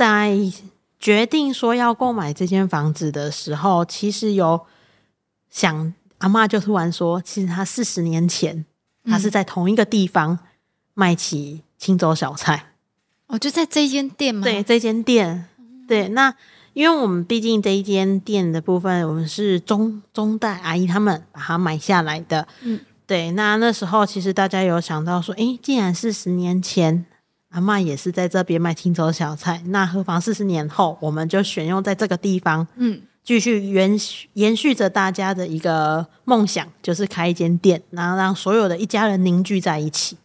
[0.00, 0.34] 在
[0.98, 4.58] 决定说要购买这间房子的时候，其实有
[5.50, 8.64] 想阿妈就突然说，其实她四十年前，
[9.04, 10.38] 她是在同一个地方
[10.94, 12.72] 卖起青州小菜。
[13.26, 14.42] 哦，就在这一间店吗？
[14.42, 15.46] 对，这间店，
[15.86, 16.34] 对，那
[16.72, 23.32] 因为我们毕竟这一间店的部分，我们是中中代阿姨他们把它买下来的，嗯，对。
[23.32, 27.04] 那那时候其实大家有想到说，哎，既然四十年前
[27.50, 40.16] 阿妈也是在这边卖青州小菜，那何妨四十年后我们就选用在这个地方，嗯，继续延续延续着大家的一个梦想，就是开一间店，然后让所有的一家人凝聚在一起。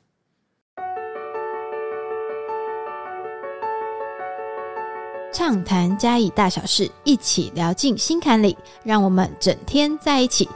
[5.33, 10.47] 畅谈嘉义大小事，一起聊进心坎里，让我们整天在一起。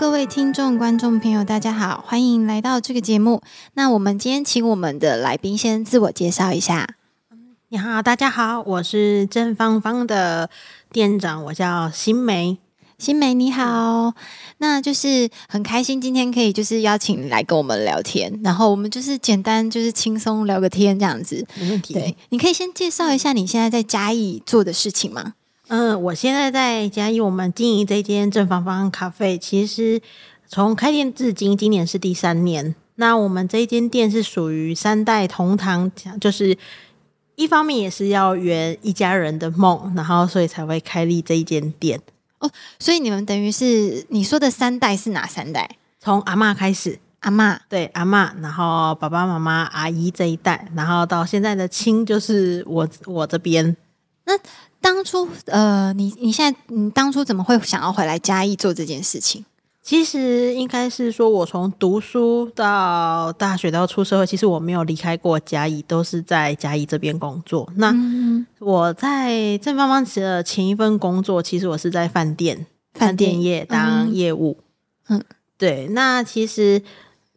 [0.00, 3.42] 各位听众、观众朋友，大家好，欢迎来到这个节目。
[3.74, 6.96] 那我们今天请我们的来宾先自我介绍一下。
[7.68, 10.48] 你好，大家好，我是正芳芳的
[10.90, 12.56] 店长，我叫新梅。
[12.96, 14.14] 新梅你好，
[14.56, 21.92] 那就是很开心今天可以就是邀请你来跟我们聊天，然后我们就是简单就是轻松聊个天这样子，没问题。
[21.92, 25.34] 对，你可以先介绍一下你现在在嘉义做的事情吗？
[25.70, 30.02] 嗯，我现在在嘉义，我们经营这间正方方咖啡，其实
[30.48, 32.74] 从开店至今，今年是第三年。
[32.96, 35.88] 那我们这间店是属于三代同堂，
[36.20, 36.58] 就是
[37.36, 42.00] 一方面也是要圆一家人的梦，然后所以才会开立这一间店。
[42.40, 45.76] 哦，所以你们等于是你说的三代是哪三代？
[46.00, 53.76] 从阿妈开始，阿妈对阿妈，然后爸爸妈妈、阿姨这一代，然后到现在的亲就是我我这边。
[54.24, 54.36] 那
[54.80, 59.44] 当初呃，你你现在你当初怎么会想要回来嘉义做这件事情？
[59.82, 67.66] 其实应该是说，我从读书到大学到出社会，其实我没有离开过嘉义，都是在嘉义这边工作。
[67.76, 67.92] 那
[68.58, 74.58] 我在正方方的前一份工作，其实我是在饭店饭店业当业务。
[75.08, 75.24] 嗯，
[75.56, 75.88] 对。
[75.88, 76.82] 那其实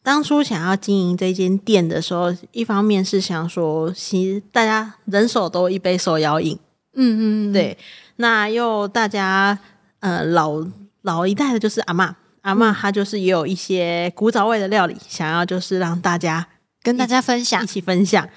[0.03, 6.59] 当初想要经营这间店的时候，一方面是想说，其实大家人手都一杯手摇饮。
[6.93, 7.77] 嗯嗯，嗯对。
[8.17, 9.57] 那又大家
[9.99, 10.65] 呃老
[11.01, 12.15] 老一代的，就是阿妈。
[12.41, 16.45] 阿妈她就是也有一些古早味的料理，想要就是让大家
[16.81, 18.27] 跟大家分享，一起分享。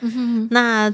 [0.50, 0.88] 那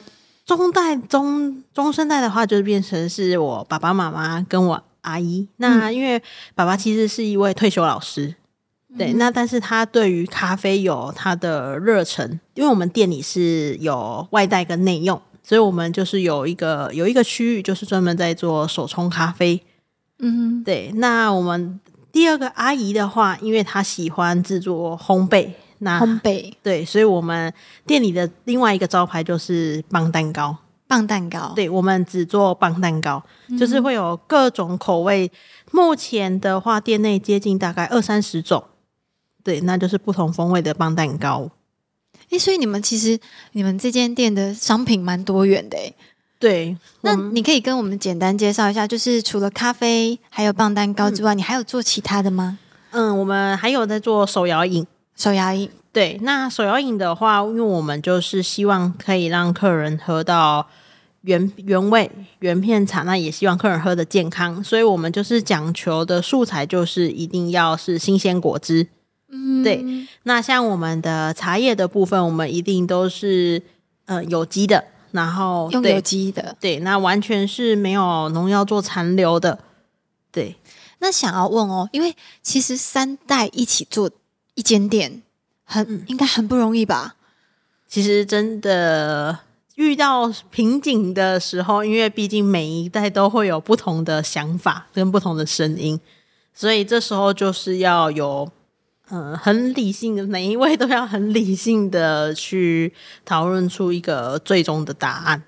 [0.47, 5.47] 中代中中生代的话，就是变成是我爸爸妈妈跟我阿姨。
[5.59, 6.21] 那因为
[6.55, 8.35] 爸爸其实是一位退休老师，
[8.97, 19.63] 对，那但是他对于咖啡有他的热忱，因为我们店里是有外带跟内用，所以我们就是有一个有一个区域，就是专门在做手冲咖啡。
[20.19, 21.81] 嗯，对，那我们。
[22.13, 25.49] 第二个阿姨的话，因为她喜欢制作烘焙，
[25.79, 27.51] 那烘焙对，所以我们
[27.87, 30.55] 店里的另外一个招牌就是棒蛋糕。
[30.87, 33.23] 棒蛋糕，对，我们只做棒蛋糕，
[33.59, 35.33] 就是会有各种口味。
[35.71, 38.63] 目前的话，店内接近大概二三十种，
[39.43, 41.49] 对，那就是不同风味的棒蛋糕。
[42.33, 43.19] 哎，所以你们其实
[43.53, 45.93] 你们这间店的商品蛮多元的，哎。
[46.41, 52.59] 对，那你可以跟我们简单介绍一下，就是除了咖啡还有棒蛋糕之外，你还有做其他的吗？
[52.91, 54.85] 嗯，我们还有在做手摇饮。
[55.15, 60.67] 手摇饮，对，那手摇饮的话，因为我们就是希望可以让客人喝到
[61.21, 62.11] 原原味
[62.41, 68.89] 原片茶，那也希望客人喝的健康，所以我们就是讲求的素材就是一定要是新鲜果汁。
[69.33, 69.85] 嗯，对。
[70.23, 73.61] 那像我们的茶叶的部分，我们一定都是
[74.05, 74.85] 呃有机的。
[75.13, 79.59] 然后用有机的，对，那完全是没有农药做残留的，
[80.31, 80.57] 对。
[81.01, 84.11] 那想要问哦，因为其实三代一起做
[84.55, 85.23] 一间店，
[85.65, 87.17] 很应该很不容易吧？
[87.87, 89.41] 其实真的
[89.75, 96.01] 遇到瓶颈的时候，因为毕竟每一代都会有不同的想法跟不同的声音，
[96.55, 98.51] 所以这时候就是要有。
[99.11, 102.93] 嗯，很理性的，每一位都要很理性的去
[103.25, 105.43] 讨论出一个最终的答案。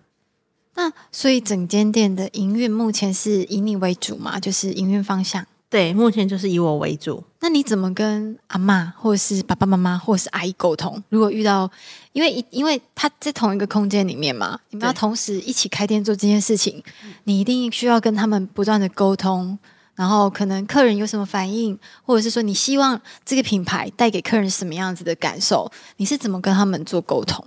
[0.75, 4.39] 那所以整间店的营运目前是以你为主嘛？
[4.39, 5.47] 就是营运方向？
[5.71, 7.25] 对，目前就是以我为主。
[7.41, 11.03] 那你怎么跟阿妈或者是爸爸妈妈或者是阿姨沟通？
[11.09, 11.71] 如果遇到，
[12.13, 16.83] 因为因为他在同一个空间里面嘛，你们要同时一起开店做这件事情，
[17.25, 19.59] 你一定需要跟他们不断的沟通。
[19.95, 27.47] 然后可能客人有什么反应，或者是说你希望这个品牌带给客人什么样子的感受，你是怎么跟他们做沟通？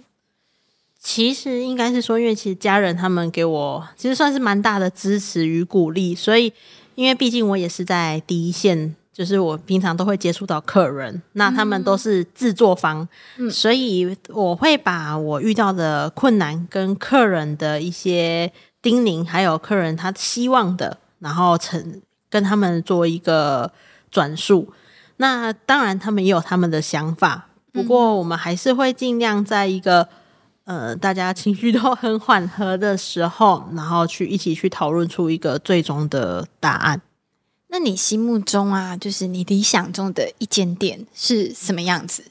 [0.99, 6.51] 其实应该是说，因为其实家人他们给我其实算是蛮大的支持与鼓励，所以
[6.95, 13.07] 因为毕竟我也是在第一线就是我平常都会接触到客人，那他们都是制作方，
[13.49, 18.51] 所以我会把我遇到的困难跟客人的一些
[18.81, 23.71] 叮咛，还有客人他希望的，然后成跟他们做一个
[24.11, 24.73] 转述。
[25.17, 30.07] 那当然，他们也有他们的想法，不过我们还是会尽量在一个
[30.65, 37.01] 呃大家情绪都很缓和的时候，然后去一起去讨论出一个最终的答案。
[37.69, 42.23] 那你心目中啊，就是你理想中的一间店是什么样子？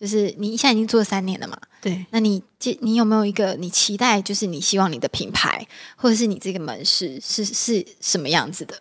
[0.00, 1.58] 就是你现在已经做三年了嘛？
[1.82, 2.06] 对。
[2.10, 8.80] 那你这你有没有一个你期待，就是你希望你的品牌或者是你这个门市是是什么样子的？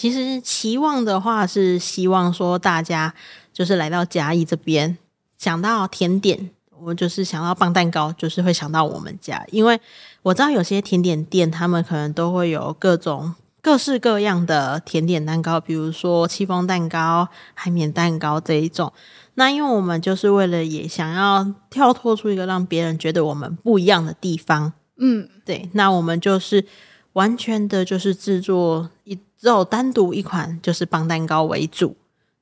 [0.00, 3.12] 其实期望的话是希望说大家
[3.52, 4.96] 就是来到嘉义这边，
[5.36, 6.48] 想到甜点，
[6.80, 9.78] 我就是想到棒蛋糕，就是会想到我们家，因为
[10.22, 13.34] 我知道有些甜点店他们可能都会有各种。
[13.60, 18.90] 各式各样的甜点蛋糕，比如说戚风蛋糕、海绵蛋糕这一种。
[19.34, 25.68] 那因为我们就是为了也想要跳脱出一个让别人觉得我们不一样的地方，嗯，对。
[25.74, 26.64] 那我们就是
[27.12, 31.96] 完全的就是制作一只有单独一款就是棒蛋糕为主。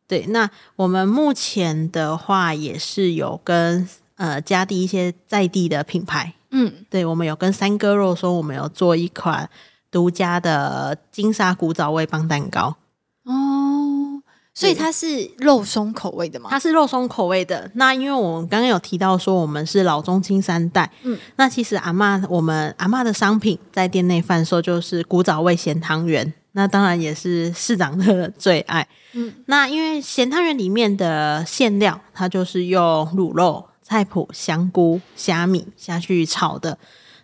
[0.06, 9.48] 对，那我们目前的话也是有跟呃加地一些在地的品牌，嗯，对，我们有跟三哥肉说我们有做一款。
[9.90, 12.76] 独家的金沙古早味棒蛋糕
[13.24, 14.22] 哦，
[14.52, 16.50] 所以它是肉松口味的吗？
[16.50, 17.70] 它是肉松口味的。
[17.72, 28.88] 那因为我们刚刚有提到说我们是老中青三代，嗯，那其实阿妈我们阿妈的商品在店内贩售就是古早味咸汤圆，那当然也是市长的最爱。
[29.12, 36.78] 嗯，那因为咸汤圆里面的馅料，它就是用卤肉、菜脯、香菇、虾米下去炒的。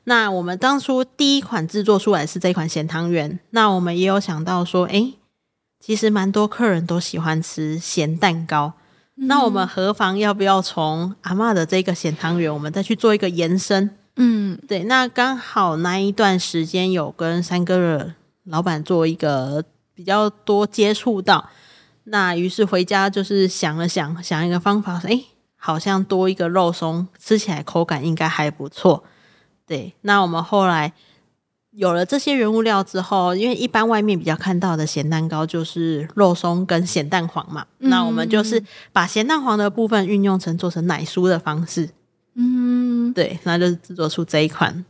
[0.05, 5.15] 那我们当初第一款制作出来是这款咸汤圆，那我们也有想到说，哎，
[5.81, 8.75] 其实蛮多客人都喜欢吃咸蛋糕，
[9.15, 13.97] 那我们何妨要不要从阿妈的这个咸汤圆，我们再去做一个延伸？
[14.17, 18.15] 嗯，对，那刚好那一段时间有跟三哥的
[18.45, 19.65] 老板做一个
[19.95, 21.49] 比较多接触到，
[22.05, 25.21] 那于是回家就是想了想，想一个方法，说，哎，
[25.57, 29.05] 好像多一个肉松，吃起来口感应该还不错。
[29.67, 30.93] 对，那我们后来
[31.71, 38.63] 有了这些原物料之后，因为一般外面比较看到的咸蛋糕就是肉松跟咸蛋黄嘛，那我们就是
[38.93, 41.89] 把咸蛋黄的部分运用成做成奶酥的方式，
[42.35, 44.85] 嗯，对，那就是制作出这一款。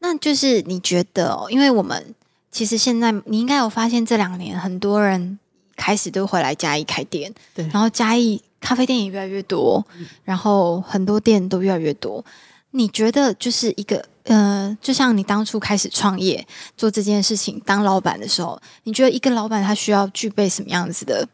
[0.00, 2.14] 那就是你觉得，哦，因为我们
[2.56, 5.38] 其实现在你应该有发现，这两年很多人
[5.76, 9.86] 开始都回来嘉义开店，对，然后嘉义咖啡店也越来越多，
[10.24, 12.24] 然后很多店都越来越多。
[12.70, 16.46] 你觉得就是一个呃，就像你当初开始创业
[16.78, 21.28] 做这件事情当老板的时候，你觉得一个老板他需要具备什么样子的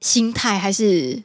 [0.00, 0.58] 心态？
[0.58, 1.22] 还是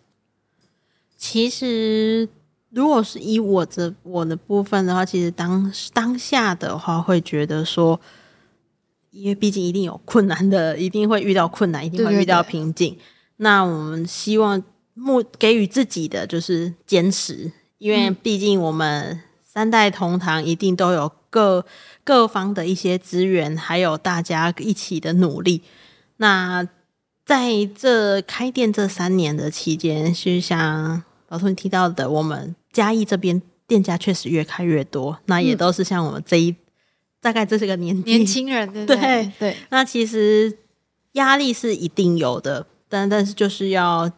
[1.17, 2.27] 其实
[2.71, 7.97] 如果是以我这我的部分的话，其实当当下的话会觉得说，
[9.11, 12.97] 因为毕竟一定有困难的，一定会遇到困难，一定会遇到瓶颈。
[13.37, 14.63] 那我们希望
[14.93, 17.51] 目给予自己的就是坚持。
[17.77, 21.65] 因为毕竟我们三代同堂，一定都有各
[22.03, 25.63] 各方的一些资源，还有大家一起的努力。
[26.17, 26.67] 那
[27.25, 36.55] 在这开店这三年的期间，是像老师你提到的，我们嘉义这边店家确实越开越多，那也都是像我们这一
[37.21, 39.55] 大概这是个年年轻人，对对对。
[39.69, 40.57] 那其实
[41.13, 44.11] 压力是一定有的，但但是就是要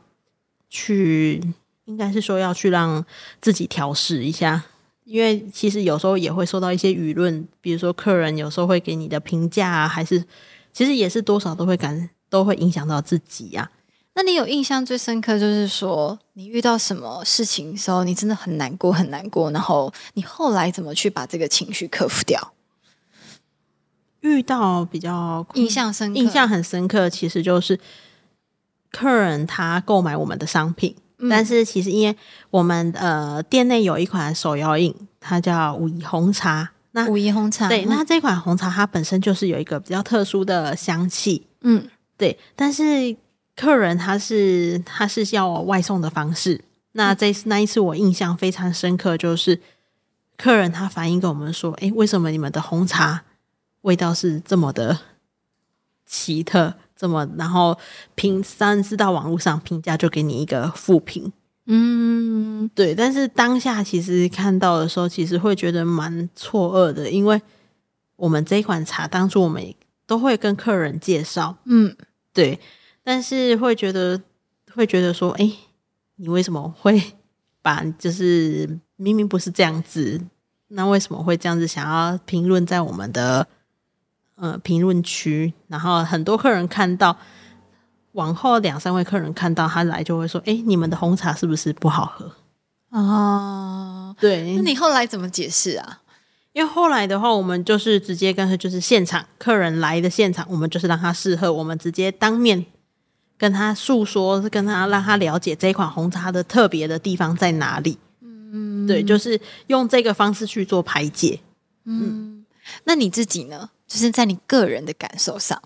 [0.69, 1.43] 去。
[1.85, 3.05] 应该是说要去让
[3.41, 4.63] 自己调试一下，
[5.03, 10.23] 因为其实有时候也会受到一些舆论，比如说客人有时候会给你的评价啊，还是
[10.71, 13.69] 其实也是多少都会感都会影响到自己呀。
[14.13, 22.52] 那你有印象最深刻就是说你遇到什么事情的时候，你真的很难过很难过，然后你后来怎么去把这个情绪克服掉？
[24.23, 27.79] 遇到比较印象深刻、印象很深刻，其实就是
[28.91, 30.93] 客人他购买我们的商品。
[31.29, 32.17] 但是其实，因为
[32.49, 36.71] 我们呃店内有一款手摇饮，它叫武夷红茶。
[36.91, 41.47] 那武夷红茶，对，那这款红茶它本身就是有一个比较特殊的香气。
[41.61, 41.87] 嗯，
[42.17, 42.37] 对。
[42.57, 43.15] 但是
[43.55, 46.59] 客人他是他是要外送的方式。
[46.91, 49.61] 那这那一次我印象非常深刻，就是
[50.37, 53.23] 客人他反映跟我们说：“哎，为什么你们的红茶
[53.83, 54.99] 味道是这么的
[56.05, 57.77] 奇特？”这么，然后
[58.15, 61.33] 评三次到网络上评价，就给你一个负评。
[61.65, 62.95] 嗯，对。
[62.95, 67.41] 但是当下其实看到的时候，其实会觉得蛮错愕的，因为
[68.15, 69.73] 我们这一款茶当初我们
[70.05, 71.57] 都会跟客人介绍。
[71.65, 71.93] 嗯，
[72.31, 72.57] 对。
[73.03, 74.21] 但是会觉得
[74.73, 75.51] 会觉得说，哎、
[76.15, 77.01] 你为什么会
[77.61, 80.21] 把就是明明不是这样子，
[80.69, 83.45] 那为什么会这样子想要评论在我们的
[84.35, 85.53] 呃评论区？
[85.67, 87.17] 然后很多客人看到，
[88.13, 92.31] 往后两三位客人看到他来就会说，哎、你们的红茶是不是不好喝？
[92.89, 96.01] 哦，对，那你后来怎么解释啊？
[96.51, 102.63] 因为后来的话，我们就是直接跟他就是现场客人来的现场，我们就是让他试喝，我们直接当面
[103.39, 107.97] 跟他诉说，跟他让他了解这一款红茶的特别的地方在哪里。
[108.21, 111.39] 嗯，对，就是用这个方式去做排解。
[111.85, 112.45] 嗯
[112.83, 113.71] 那你自己呢？
[113.93, 115.61] 就是在你个人的感受上，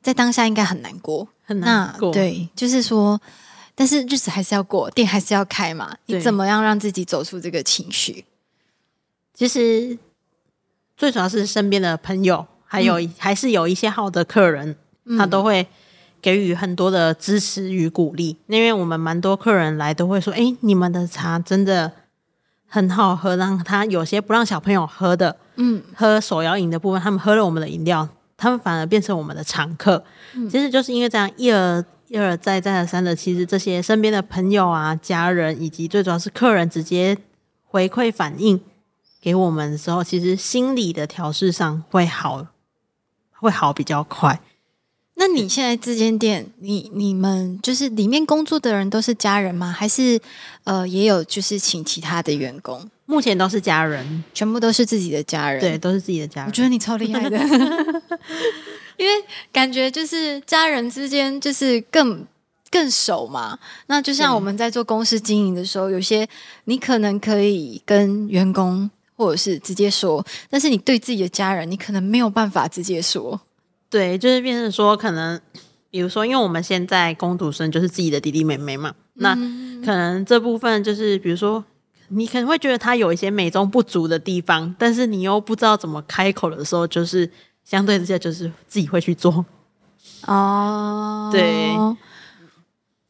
[0.00, 3.20] 在当下应该很难过，很难过对，就是说，
[3.74, 5.94] 但是日子还是要过，店还是要开嘛。
[6.06, 8.24] 你怎么样让自己走出这个情绪？
[9.34, 9.98] 其实
[10.96, 14.74] 最主要是身边的朋友，还有、还是有一些好的客人，
[15.18, 15.66] 他都会
[16.22, 18.38] 给予很多的支持与鼓励。
[18.46, 21.92] 因为我们蛮多客人来都会说：“哎、你们的茶真的
[22.68, 30.04] 很好喝。”让他有些不让小朋友喝的，嗯，喝手摇饮的部分，他们喝了我们的饮料，他们反而变成我们的常客。
[30.50, 37.18] 其实就是因为这样一而一而再再而三的，其实这些身边的朋友啊、家人以及最主要是客人直接
[37.64, 38.60] 回馈反应
[39.20, 42.46] 给我们的时候，其实心理的调试上会好，
[43.32, 44.40] 会好比较快。
[45.20, 49.70] 那你现在这间店，你你们就是里面工作的人都是家人吗？
[49.70, 50.18] 还是
[50.64, 55.60] 呃也有就是请其他的员工，目前都是家人，全部都是自己的家人？
[55.60, 56.46] 对，，都是自己的家人。
[56.48, 57.36] 我觉得你超厉害的，
[58.96, 62.24] 因为感觉就是家人之间就是更。
[62.70, 63.58] 更熟嘛？
[63.86, 66.28] 那就像我们在做公司经营的时候，有些
[66.64, 73.40] 你可能可以跟员工或者是直接说，但是你对自己的家人，你可能没有办法直接说。
[73.90, 75.40] 对，就是变成说，可能
[75.90, 79.34] 比如说，因为我们现在工读生就是自己的弟弟妹妹嘛，那
[79.84, 81.64] 可能这部分就是，比如说，
[82.08, 87.30] 你可能会觉得他有一些美中不足的地方，但是你又不知道怎么开口的时候，就是
[87.64, 89.44] 相对之下就是自己会去做。
[90.26, 91.74] 哦， 对。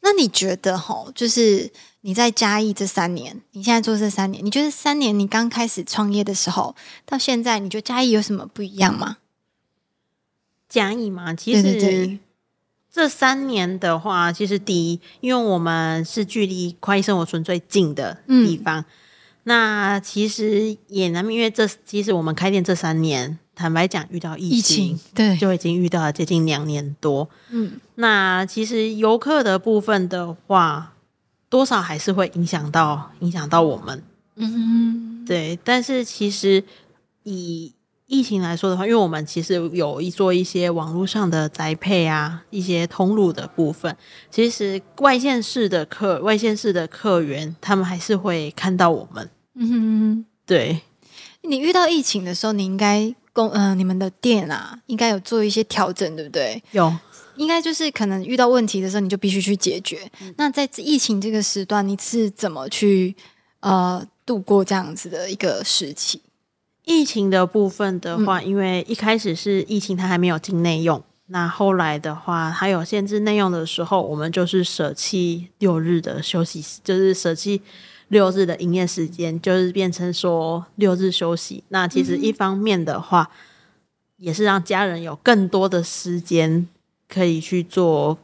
[0.00, 1.70] 那你觉得哈，就是
[2.00, 9.18] 你在嘉义这三年，你现在做这三年，你觉得三年你刚开始创业的时候到现在，你觉得嘉义有什么不一样吗？
[10.68, 12.18] 嘉义嘛，其对实对对
[12.90, 18.84] 这三年的话，其实第一，因为我们是距离快意生活村最近的地方，
[19.44, 27.28] 那其实也难免，因为这其实我们开店这三年，坦白讲遇到疫情，对，就已经遇到了接近两年多。
[27.50, 30.94] 嗯那其实游客的部分的话，
[31.48, 34.02] 多少还是会影响到影响到我们。
[34.36, 36.64] 嗯对，但是其实
[37.24, 37.72] 以
[38.08, 43.94] 疫情来说的话，因为我们其实有一做一些网络上的宅配啊，一些通路的部分，
[44.30, 49.30] 其实外线市的客外线市的客源，他们还是会看到我们。
[49.54, 50.80] 嗯哼，对，
[51.42, 56.62] 你遇到疫情的时候，你应该公呃你们的店啊，应该有做一些调整，对不对？
[56.72, 56.90] 有
[57.36, 60.10] 应该就是可能遇到问题的时候，你就必须去解决。
[60.38, 63.14] 那在疫情这个时段，你是怎么去
[63.60, 66.22] 呃度过这样子的一个时期？
[66.88, 71.02] 疫情的部分的话，因为一开始是疫情，它还没有进内用。
[71.26, 77.60] 那后来的话，它有限制内用的时候，我们就是舍弃六日的休息，就是舍弃
[78.08, 81.62] 六日的营业时间，就是变成说六日休息。
[81.68, 83.28] 那其实一方面的话，
[84.16, 86.66] 也是让家人有更多的时间
[87.06, 88.16] 可以去做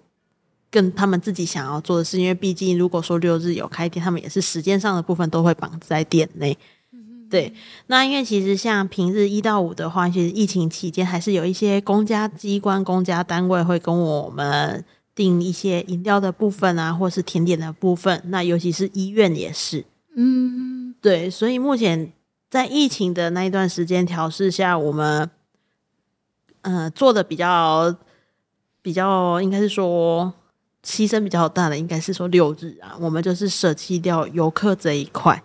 [0.71, 6.57] 更他们自己想要做的事，因为毕竟如果说六日有开店，他们也是时间上的部分都会绑在店内。
[7.31, 7.53] 对，
[7.89, 18.23] 那因为其实像平日一到五的话，其实疫情期间还是有一些公家机关、公家单位会跟我们订一些饮料的部分啊，或是甜点的部分。
[18.27, 22.13] 那尤其是医院也是，嗯对，所以目前
[22.49, 25.29] 在疫情的那一段时间调试下，我们
[26.61, 27.97] 呃做的比较
[28.81, 30.33] 比较，应该是说
[30.85, 35.43] 牺牲比较大的，应该是说六日啊，我们就是舍弃掉游客这一块。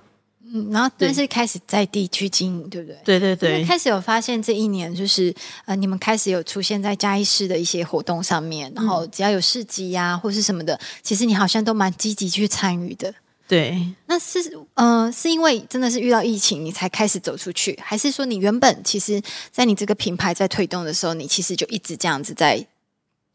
[0.52, 2.98] 嗯，然后但是开始在地去经营，对不对？
[3.04, 5.34] 对对对，开始有发现这一年就是
[5.66, 13.14] 呃，你们开始有出现在嘉义市的一些活动上面，然后只要有市集呀、或是什么的，其实你好像都蛮积极去参与的。
[13.48, 13.80] 对。
[14.06, 14.40] 那是
[14.76, 22.66] 呃，是因为真的是遇到疫情，你才开始走出去，还是说你原本其实，在你这个品牌在推动的时候，你其实就一直这样子在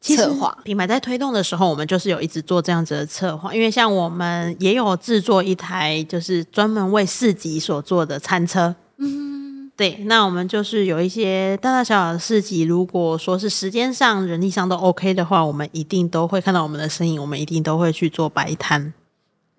[0.04, 0.56] 策划？
[0.64, 8.74] 品牌在推动的时候，我们就是有一直做这样子的策划，因为像我们也有制作一台就是专门为市集所做的餐车。
[8.98, 18.92] 嗯，对，那我们就是有一些大大小小的市集，如果说是时间上、人力上都 OK 的话，我们一定都会看到我们的身影，我们一定都会去做摆摊。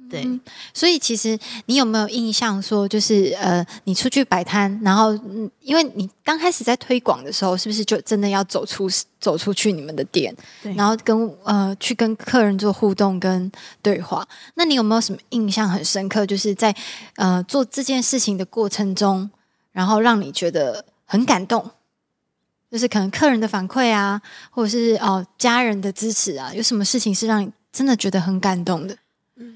[0.09, 0.39] 对，
[0.73, 8.87] 所以其实你有没有印象说，就是呃，你出去摆摊，然后嗯，因为你刚开始在推广的时候，是不是就真的要走出
[9.19, 10.35] 走出去你们的店，
[10.75, 14.27] 然后跟呃去跟客人做互动跟对话？
[14.53, 16.75] 那你有没有什么印象很深刻，就是在
[17.15, 19.29] 呃做这件事情的过程中，
[19.71, 21.71] 然后让你觉得很感动？
[22.69, 28.97] 就是可能客人的反馈啊，或者是哦家人的支持啊，有什么事情是让你真的觉得很感动的？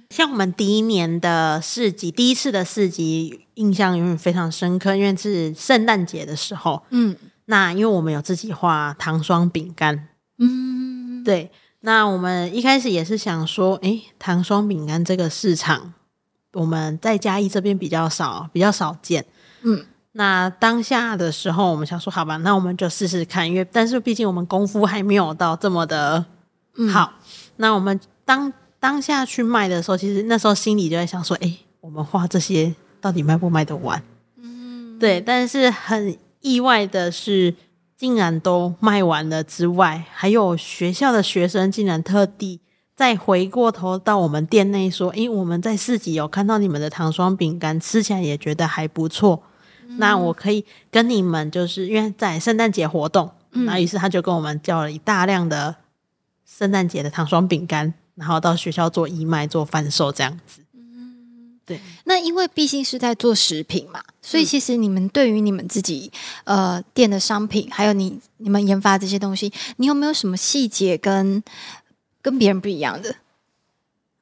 [0.09, 6.83] 像我们第一年的市集，第一次的市集，印象永远非常深刻，因为是圣诞节的时候。
[6.89, 10.09] 嗯，那因为我们有自己画糖霜饼干。
[10.37, 11.49] 嗯，对。
[11.81, 15.93] 那我们一开始也是想说，诶，糖霜饼干这个市场，
[16.51, 19.25] 我们在嘉义这边比较少，比较少见。
[19.61, 26.25] 嗯，那当下的时候，我们想说，好吧，那我们就试试看，因为但是毕竟我们功夫还没有到这么的
[26.91, 27.13] 好。
[27.55, 28.51] 那我们当。
[28.79, 34.01] 当下去卖的时候，其实那时候心里就在想说：“哎，我们画这些到底卖不卖得完？”
[34.41, 35.19] 嗯，对。
[35.19, 37.53] 但是很意外的是，
[37.97, 39.43] 竟然都卖完了。
[39.43, 42.61] 之外，还有学校的学生竟然特地
[42.95, 49.43] 再回过头到我们店内说：“哎，我们在市集有看到你们的糖霜饼干，吃起来也觉得还不错。
[49.97, 55.75] 那我可以跟你们，就是因为在圣诞节活动，那于是他就跟我们叫了一大量的
[56.45, 60.61] 圣诞节的糖霜饼干。”然后到学校做义卖、做贩售这样子。
[60.73, 61.79] 嗯，对。
[62.03, 66.11] 那因为毕竟是在做食品嘛，所以其实你们对于你们自己
[66.43, 71.41] 呃店的商品，还有你你们研发这些东西，你有没有什么细节跟
[72.21, 73.15] 跟别人不一样的？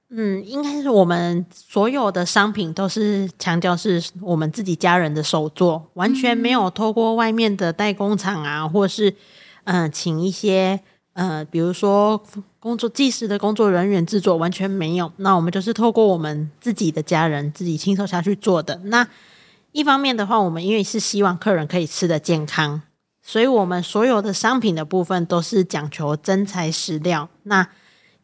[0.10, 9.16] 嗯，应该是我们所有的商品都是强调是我们自己家人的手作，完全没有透过外面的代工厂啊，或是
[9.64, 10.80] 嗯，请一些。
[11.18, 12.22] 呃，比如说
[12.60, 18.76] 工作计时的工作人员制作完全没有，那我们就是透过我们自己的家人自己亲手下去做的。
[18.84, 19.08] 那
[19.72, 22.84] 一方面的话，我们因为是希望客人可以吃的健康，
[23.24, 27.28] 所以我们所有的商品的部分都是讲求真材实料。
[27.44, 27.68] 那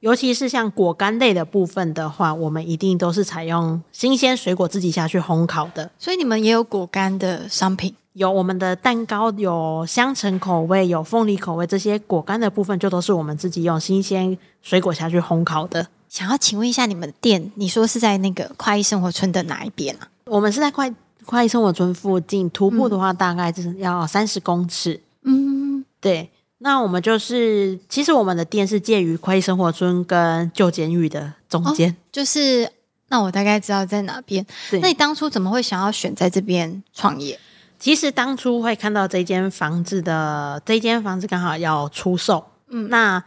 [0.01, 5.89] 尤其是像果干类的部分的话，我们一定都是采用新鲜水果自己下去烘烤的。
[5.97, 7.95] 所以你们也有果干的商品。
[8.13, 15.87] 有我们的蛋糕，有香橙口味，有凤梨口味，这些果干的部分就都是我们自己用新鲜水果下去烘烤的。
[16.07, 20.07] 想要请问一下，你们的店，你说是在那个快意生活村的哪一边啊？
[20.25, 20.93] 我们是在快
[21.25, 25.01] 快意生活村附近，徒步的话大概就是要三十公尺。
[25.23, 26.29] 嗯，对。
[26.59, 31.93] 那我们就是，其实我们的店是介于快意生活村跟旧监狱的中间。
[32.09, 32.71] 就是，
[33.09, 34.45] 那我大概知道在哪边。
[34.81, 37.37] 那你当初怎么会想要选在这边创业？
[37.83, 43.21] 其实当初会看到这间房子的这间房子刚好要出售，嗯，那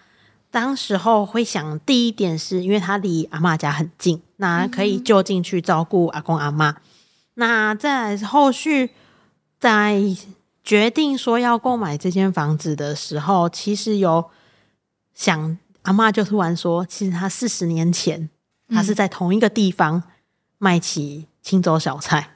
[0.50, 6.76] 当时候会想第一点是因为它离阿妈家很近，那可以就近去照顾阿公阿妈。
[7.34, 8.92] 那在后续
[9.60, 10.00] 在
[10.64, 14.30] 决定说要购买这间房子的时候，其实有
[15.12, 18.30] 想阿妈就突然说，其实他四十年前
[18.70, 20.02] 他是在同一个地方
[20.56, 22.35] 卖起青州小菜。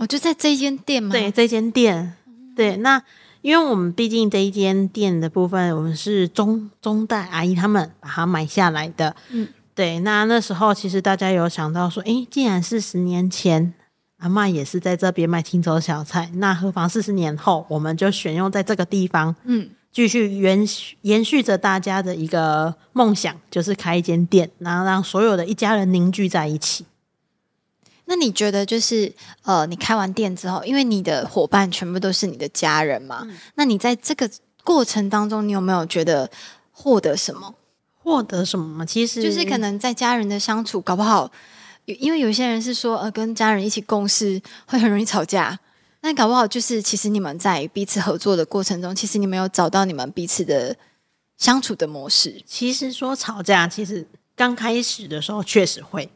[0.00, 1.12] 哦，就在这一间店吗？
[1.12, 2.14] 对，这间店。
[2.56, 3.02] 对，那
[3.42, 9.14] 因为我们毕竟这一间店的部分，我们是中中代阿姨他们把它买下来的。
[9.28, 9.98] 嗯，对。
[9.98, 13.74] 那那时候其实大家有想到说，哎，既然是十年前
[14.20, 26.86] 阿妈也是在这边卖青州小菜，那何妨四十年后我们就选用在这个地方，嗯，继续延续延续着大家的一个梦想，就是开一间店，然后让所有的一家人凝聚在一起。
[28.10, 29.12] 那你觉得就是
[29.44, 33.24] 呃，你开完店之后，因为你的伙伴全部都是你的家人嘛？
[33.54, 34.28] 那你在这个
[34.64, 36.28] 过程当中，你有没有觉得
[36.72, 37.54] 获得什么？
[38.02, 38.84] 获得什么？
[38.84, 41.30] 其实就是可能在家人的相处，搞不好，
[41.84, 45.56] 因为有些人是说呃，跟家人一起共事会很容易吵架，
[46.00, 50.76] 那搞不好就是其实你们在彼此合作的过程中，其实你们有找到你们彼此的
[51.38, 52.42] 相处的模式。
[52.44, 56.10] 其实说吵架，其实刚开始的时候确实会。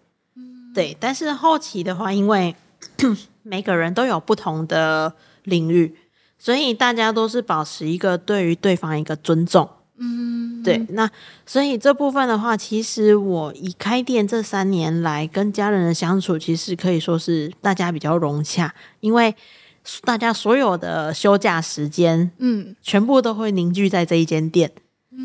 [0.74, 2.54] 对，但是后期的话，因为
[3.44, 5.94] 每个人都有不同的领域，
[6.38, 9.68] 所以大家都是保持一个对于对方一个尊重。
[9.96, 10.84] 嗯，对。
[10.90, 11.08] 那
[11.46, 19.34] 所以这部分的话，其实我以开店这三年来跟家人的相处，其实可以说是大家比较融洽，因为
[20.02, 24.72] 大家所有的休假时间，嗯，全部都会凝聚在这一间店。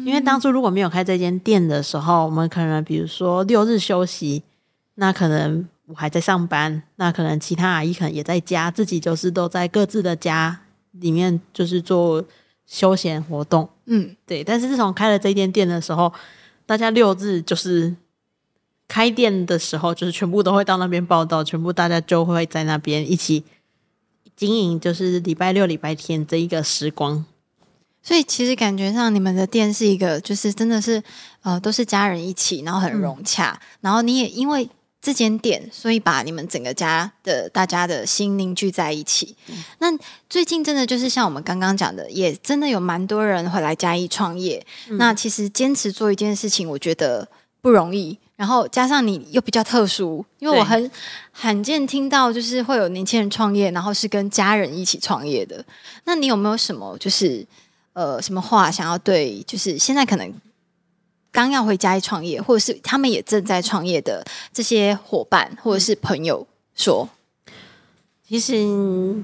[0.06, 4.44] 因为当初如果没有开这间店的时候，我们可能比如说六日休息。
[5.02, 10.60] 那可能我还在上班，那可能其他阿姨可能也在家，自己就是都在各自的家
[10.92, 12.22] 里面就是做
[12.66, 14.44] 休闲活动，嗯，对。
[14.44, 16.12] 但是自从开了这间店的时候，
[16.66, 17.96] 大家六日就是
[18.90, 23.46] 开店的时候，就是全部都会到那边报道，全部大家就会在那边一起
[24.36, 27.24] 经营，就是礼拜六、礼拜天这一个时光。
[28.02, 31.02] 所以其实感觉上你们的店是一个，就是真的是
[31.42, 34.68] 呃，都是家人一起，然后很融洽，然后你也因为
[35.02, 39.36] 这间店，所以把你们整个家的大家的心凝聚在一起。
[39.78, 39.88] 那
[40.30, 44.66] 最近真的就是像我们刚刚讲的，也真的有蛮多人会来嘉义创业。
[44.90, 47.28] 那其实坚持做一件事情，我觉得
[47.62, 48.18] 不容易。
[48.36, 50.90] 然后加上你又比较特殊，因为我很
[51.32, 55.64] 罕见听到就是会有年轻人创业，然后是跟家人一起创业的。
[56.06, 57.46] 那你有没有什么就是
[57.94, 60.34] 呃什么话想要对，就是现在可能
[61.32, 67.10] 刚要回家义创业，或者是他们也正在创业的这些伙伴或者是朋友说？
[68.28, 69.24] 其实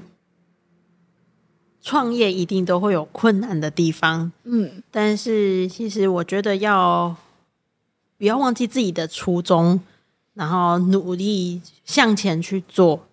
[1.80, 7.16] 创业一定都会有困难的地方，嗯但是其实我觉得要
[8.18, 9.80] 不要忘记自己的初衷，
[10.34, 13.06] 然后努力向前去做。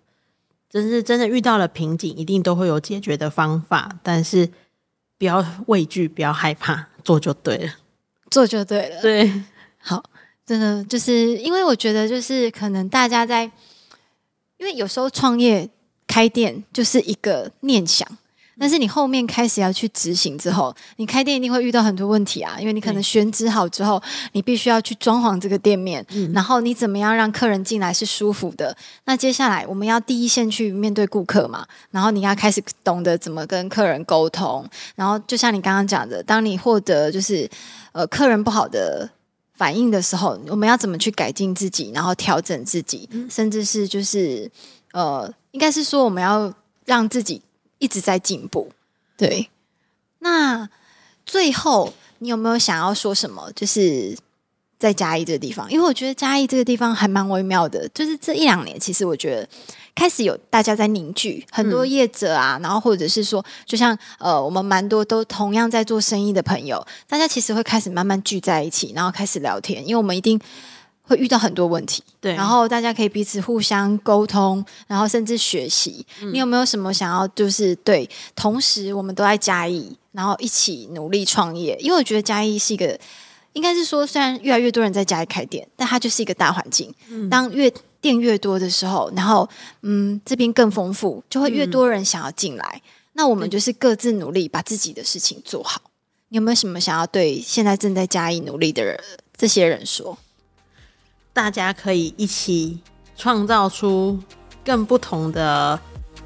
[0.68, 4.50] 真是真的遇到了瓶颈，一定都会有解决的方法，但是
[5.16, 7.72] 不要畏惧，不要害怕，做就对了。
[8.34, 9.00] 做就对了。
[9.00, 9.32] 对，
[9.78, 10.02] 好，
[10.44, 13.44] 真的就是因为我觉得，就是可能大家在，
[14.56, 15.70] 因为有时候创业
[16.08, 18.08] 开店就是一个念想，
[18.58, 28.76] 但是你后面开始要去执行之后，你开店一定会遇到很多问题啊，因为你可能选址好之后，你必须要去装潢这个店面，然后你怎么样让客人进来是舒服的？
[29.04, 34.64] 那接下来我们要第一线去面对顾客嘛，然后你要开始懂得怎么跟客人沟通，
[34.94, 37.48] 然后就像你刚刚讲的，当你获得就是
[37.92, 39.08] 呃客人不好的
[39.56, 44.50] 反应的时候，我们要怎么去改进自己，然后调整自己，甚至是就是
[44.92, 46.52] 呃，应该是说我们要
[46.84, 47.40] 让自己
[47.78, 48.70] 一直在进步。
[49.16, 49.50] 对，
[50.20, 50.68] 那
[51.24, 53.50] 最后你有没有想要说什么？
[53.54, 54.16] 就是
[54.78, 59.48] 在嘉义这个地方，因为我觉得嘉义这个地方还蛮微妙的，就是这一两年，其实我觉得。
[59.96, 70.36] 开始有大家在凝聚，很多业者啊，然后或者是说，就像呃，我们蛮多都同样在做生意的朋友，大家其实会开始慢慢聚在一起，然后开始聊天，因为我们一定
[71.06, 76.04] 会遇到很多问题，对然后大家可以彼此互相沟通，然后甚至学习。
[76.32, 78.08] 你有没有什么想要就是对？
[78.34, 82.98] 同时我们都在嘉义，然后一起努力创业，因为我觉得嘉义是一个，
[83.52, 86.92] 应该是说，虽然越来越多人在嘉义开店，但它就是一个大环境。
[87.30, 89.46] 当越店越多的时候，然后
[89.82, 92.80] 嗯，这边更丰富，就会越多人想要进来。
[93.12, 95.82] 那我们就是各自努力，把自己的事情做好。
[96.30, 98.98] 你有没有什么想要对现在正在嘉义努力的人
[99.36, 100.18] 这些人说？
[101.34, 102.78] 大家可以一起
[103.16, 104.18] 创造出
[104.64, 105.78] 更不同的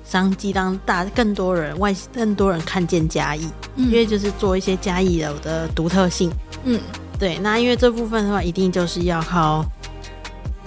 [0.05, 6.31] 商机，让大更多人外更多人看见嘉义，因为就是做一些嘉义有的独特性。
[6.65, 6.79] 嗯，
[7.19, 9.65] 对，那因为这部分的话，一定就是要靠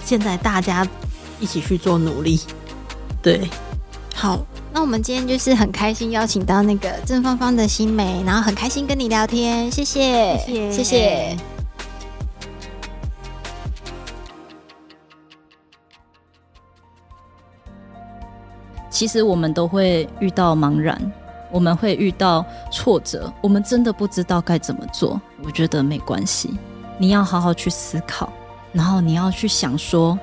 [0.04, 0.86] 现在大家
[1.38, 2.40] 一起去做努力。
[3.22, 3.48] 对，
[4.12, 11.51] 好，那我们今天就是很开心邀请到那个郑芳芳的新梅，然后很开心跟你聊天，谢谢，谢谢谢谢。
[19.02, 20.96] 其实我们都会遇到茫然，
[21.50, 25.20] 我们会遇到挫折，我们真的不知道该怎么做。
[25.42, 26.56] 我觉得没关系，
[26.98, 28.32] 你要好好去思考，
[28.70, 30.16] 然后你要去想说，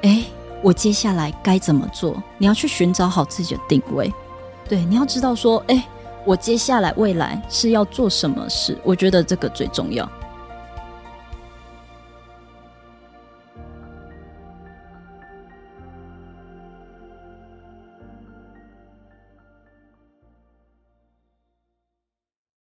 [0.00, 0.24] 哎，
[0.62, 2.16] 我接下来该怎么做？
[2.38, 4.10] 你要去寻找好自己的定位。
[4.66, 5.86] 对，你要知道说，哎，
[6.24, 8.78] 我接下来未来是要做什么事？
[8.82, 10.10] 我觉得这个最重要。